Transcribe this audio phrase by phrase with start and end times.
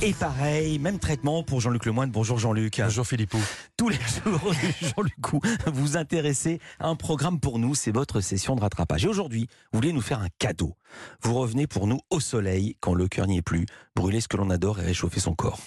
[0.00, 2.10] Et pareil, même traitement pour Jean-Luc Lemoyne.
[2.12, 2.80] Bonjour Jean-Luc.
[2.80, 3.38] Bonjour Philippot.
[3.76, 5.40] Tous les jours, Jean-Luc, vous
[5.72, 9.04] vous intéressez à un programme pour nous, c'est votre session de rattrapage.
[9.04, 10.76] Et aujourd'hui, vous voulez nous faire un cadeau.
[11.22, 13.66] Vous revenez pour nous au soleil, quand le cœur n'y est plus,
[13.96, 15.58] brûler ce que l'on adore et réchauffer son corps.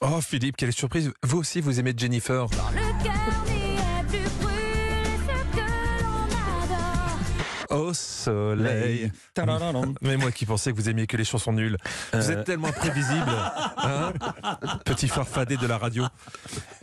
[0.00, 1.12] Oh Philippe, quelle surprise.
[1.22, 2.46] Vous aussi, vous aimez Jennifer.
[2.74, 3.14] Le cœur
[3.46, 4.55] n'y est plus
[7.76, 9.12] Au soleil.
[10.02, 11.76] Mais moi qui pensais que vous aimiez que les chansons nulles.
[12.12, 13.30] Vous êtes tellement imprévisible.
[13.76, 14.12] hein
[14.84, 16.04] Petit farfadet de la radio.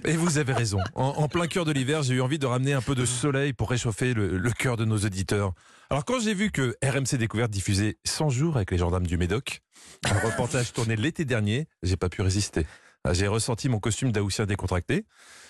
[0.06, 0.80] Et vous avez raison.
[0.96, 3.54] En, en plein cœur de l'hiver, j'ai eu envie de ramener un peu de soleil
[3.54, 5.54] pour réchauffer le, le cœur de nos auditeurs.
[5.90, 9.62] Alors quand j'ai vu que RMC Découverte diffusait 100 jours avec les gendarmes du Médoc,
[10.06, 12.66] un reportage tourné l'été dernier, j'ai pas pu résister.
[13.12, 15.06] J'ai ressenti mon costume d'Aoussien décontracté,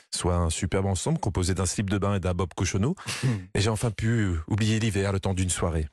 [0.10, 2.96] soit un superbe ensemble composé d'un slip de bain et d'un bob cochonneau,
[3.54, 5.88] et j'ai enfin pu oublier l'hiver le temps d'une soirée.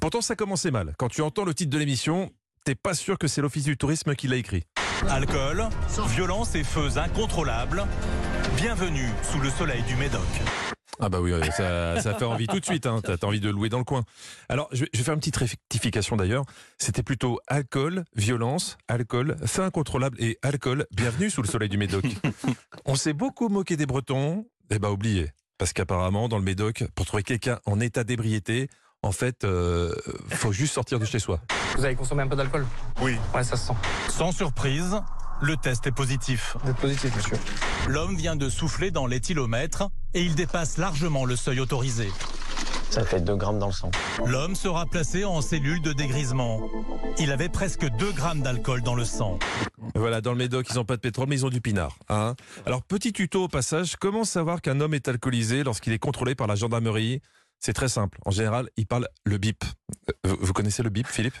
[0.00, 0.94] Pourtant, ça commençait mal.
[0.98, 2.32] Quand tu entends le titre de l'émission,
[2.64, 4.64] t'es pas sûr que c'est l'Office du tourisme qui l'a écrit.
[5.08, 5.68] Alcool,
[6.08, 7.84] violence et feux incontrôlables.
[8.56, 10.20] Bienvenue sous le soleil du Médoc.
[11.00, 13.00] Ah bah oui, ça, ça fait envie tout de suite, hein.
[13.02, 14.04] t'as envie de louer dans le coin.
[14.48, 16.44] Alors, je vais, je vais faire une petite rectification d'ailleurs.
[16.78, 20.86] C'était plutôt alcool, violence, alcool, feu incontrôlable et alcool.
[20.92, 22.04] Bienvenue sous le soleil du Médoc.
[22.84, 24.46] On s'est beaucoup moqué des Bretons.
[24.70, 25.30] Eh bah oubliez.
[25.58, 28.68] Parce qu'apparemment, dans le Médoc, pour trouver quelqu'un en état d'ébriété,
[29.02, 29.94] en fait, euh,
[30.30, 31.40] faut juste sortir de chez soi.
[31.76, 32.66] Vous avez consommé un peu d'alcool?
[33.02, 33.16] Oui.
[33.34, 33.74] Ouais, ça se sent.
[34.08, 34.96] Sans surprise,
[35.42, 36.56] le test est positif.
[36.62, 37.36] Vous êtes positif, monsieur.
[37.88, 42.08] L'homme vient de souffler dans l'éthylomètre et il dépasse largement le seuil autorisé.
[42.90, 43.90] Ça fait 2 grammes dans le sang.
[44.24, 46.60] L'homme sera placé en cellule de dégrisement.
[47.18, 49.38] Il avait presque 2 grammes d'alcool dans le sang.
[49.96, 51.96] Voilà, dans le Médoc, ils n'ont pas de pétrole, mais ils ont du pinard.
[52.08, 52.34] hein.
[52.66, 56.46] Alors, petit tuto au passage, comment savoir qu'un homme est alcoolisé lorsqu'il est contrôlé par
[56.46, 57.20] la gendarmerie?
[57.58, 58.18] C'est très simple.
[58.26, 59.64] En général, il parle le bip.
[60.08, 61.36] Euh, Vous, vous connaissez le bip, Philippe?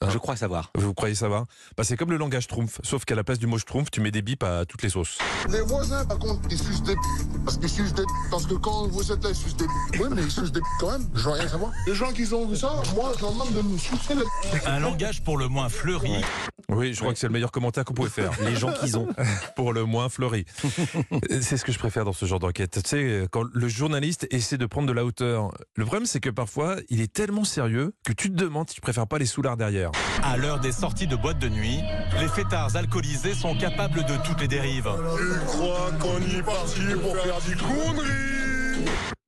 [0.00, 0.70] Hein Je crois savoir.
[0.76, 1.44] Vous croyez savoir
[1.76, 4.10] bah, C'est comme le langage schtroumpf, sauf qu'à la place du mot schtroumpf, tu mets
[4.10, 5.18] des bips à toutes les sauces.
[5.50, 6.96] Les voisins, par contre, ils sucent des
[7.44, 9.66] Parce qu'ils sucent des Parce que quand vous êtes là, ils sucent des
[9.98, 11.06] Oui, mais ils sucent des quand même.
[11.14, 11.72] Je veux rien savoir.
[11.86, 14.80] Les gens qui ont vu ça, moi, je leur demande de nous sucer les Un
[14.80, 16.22] langage pour le moins fleuri.
[16.68, 18.32] Oui, je crois que c'est le meilleur commentaire qu'on pouvait faire.
[18.44, 19.08] Les gens qu'ils ont.
[19.56, 20.44] pour le moins fleuri.
[21.30, 22.82] c'est ce que je préfère dans ce genre d'enquête.
[22.82, 26.30] Tu sais, quand le journaliste essaie de prendre de la hauteur, le problème c'est que
[26.30, 29.56] parfois il est tellement sérieux que tu te demandes si tu préfères pas les soulards
[29.56, 29.83] derrière.
[30.22, 31.80] À l'heure des sorties de boîte de nuit,
[32.20, 34.88] les fêtards alcoolisés sont capables de toutes les dérives.
[34.88, 38.44] Je crois qu'on y est parti pour faire des conneries.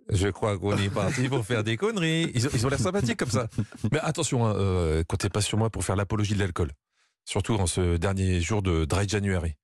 [0.09, 2.31] Je crois qu'on est parti pour faire des conneries.
[2.35, 3.49] Ils ont ils ont l'air sympathiques comme ça.
[3.93, 6.71] Mais attention, hein, euh, comptez pas sur moi pour faire l'apologie de l'alcool.
[7.25, 9.57] Surtout en ce dernier jour de Dry January.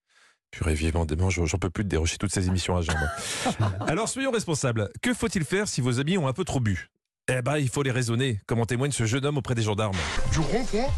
[0.50, 2.97] Purée, vivement, demain, j'en j'en peux plus de dérocher toutes ces émissions à jambes.
[3.86, 4.91] Alors, soyons responsables.
[5.00, 6.91] Que faut-il faire si vos amis ont un peu trop bu?
[7.28, 9.97] Eh ben, il faut les raisonner, comme en témoigne ce jeune homme auprès des gendarmes.
[10.33, 10.88] Du rond-point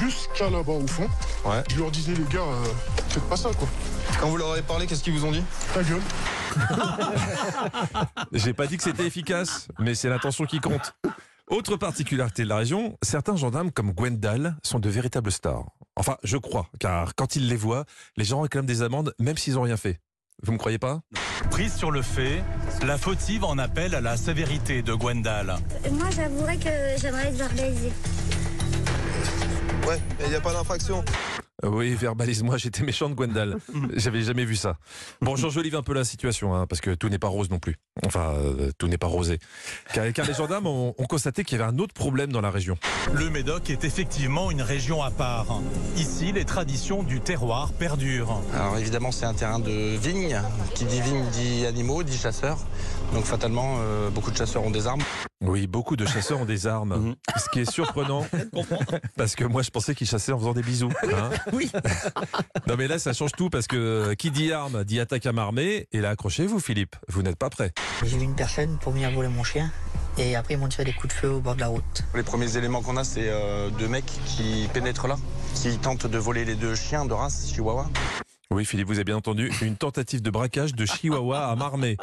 [0.00, 1.06] jusqu'à là-bas au fond.
[1.44, 1.62] Ouais.
[1.68, 2.64] Je leur disais, les gars, euh,
[3.08, 3.68] faites pas ça, quoi.
[4.18, 5.42] Quand vous leur avez parlé, qu'est-ce qu'ils vous ont dit?
[5.74, 6.00] Ta gueule.
[8.32, 10.94] J'ai pas dit que c'était efficace, mais c'est l'intention qui compte.
[11.48, 15.66] Autre particularité de la région, certains gendarmes comme Gwendal sont de véritables stars.
[15.94, 17.84] Enfin, je crois, car quand ils les voient,
[18.16, 20.00] les gens réclament des amendes même s'ils ont rien fait.
[20.42, 21.00] Vous me croyez pas?
[21.50, 22.42] Prise sur le fait,
[22.86, 25.56] la fautive en appelle à la sévérité de Gwendal.
[25.90, 26.70] Moi, j'avouerais que
[27.00, 27.92] j'aimerais être verbalisée.
[29.86, 31.04] Ouais, il n'y a pas d'infraction.
[31.64, 33.58] Euh, Oui, verbalise-moi, j'étais méchante Gwendal.
[33.96, 34.76] J'avais jamais vu ça.
[35.20, 37.76] Bon, j'enjolive un peu la situation, hein, parce que tout n'est pas rose non plus.
[38.04, 39.38] Enfin, euh, tout n'est pas rosé.
[39.92, 42.50] Car, car les gendarmes ont, ont constaté qu'il y avait un autre problème dans la
[42.50, 42.76] région.
[43.12, 45.60] Le Médoc est effectivement une région à part.
[45.96, 48.40] Ici, les traditions du terroir perdurent.
[48.54, 50.40] Alors évidemment, c'est un terrain de vigne.
[50.74, 52.58] Qui dit vigne dit animaux, dit chasseurs.
[53.12, 55.02] Donc fatalement, euh, beaucoup de chasseurs ont des armes.
[55.42, 56.96] Oui, beaucoup de chasseurs ont des armes.
[56.96, 57.14] Mhm.
[57.38, 58.26] Ce qui est surprenant,
[59.16, 60.92] parce que moi je pensais qu'ils chassaient en faisant des bisous.
[61.14, 61.30] hein.
[61.52, 61.70] Oui.
[62.66, 65.32] Non mais là ça change tout parce que euh, qui dit arme dit attaque à
[65.36, 65.88] armée.
[65.92, 67.72] Et là accrochez-vous Philippe, vous n'êtes pas prêt.
[68.04, 69.70] J'ai vu une personne pour venir voler mon chien
[70.18, 72.04] et après ils m'ont tiré des coups de feu au bord de la route.
[72.14, 75.16] Les premiers éléments qu'on a, c'est euh, deux mecs qui pénètrent là,
[75.54, 77.86] qui tentent de voler les deux chiens de race chihuahua.
[78.52, 81.96] Oui Philippe, vous avez bien entendu, une tentative de braquage de Chihuahua à Marmé.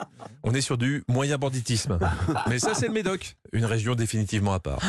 [0.44, 2.00] On est sur du moyen banditisme.
[2.48, 4.80] Mais ça c'est le Médoc, une région définitivement à part.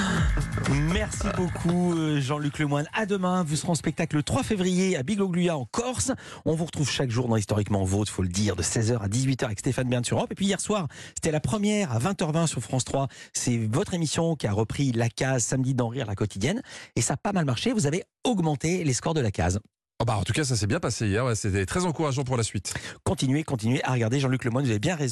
[0.71, 2.87] Merci beaucoup euh, Jean-Luc Lemoyne.
[2.95, 6.13] À demain, vous serez en spectacle le 3 février à Bigogluia en Corse.
[6.45, 9.47] On vous retrouve chaque jour dans Historiquement Vôtre, faut le dire, de 16h à 18h
[9.47, 10.31] avec Stéphane Bern sur Europe.
[10.31, 13.09] Et puis hier soir, c'était la première à 20h20 sur France 3.
[13.33, 16.63] C'est votre émission qui a repris la case samedi d'en rire la quotidienne.
[16.95, 17.73] Et ça a pas mal marché.
[17.73, 19.59] Vous avez augmenté les scores de la case.
[20.01, 22.45] Oh bah, en tout cas ça s'est bien passé hier, c'était très encourageant pour la
[22.45, 22.73] suite.
[23.03, 24.65] Continuez, continuez à regarder Jean-Luc Lemoyne.
[24.65, 25.07] Vous avez bien raison.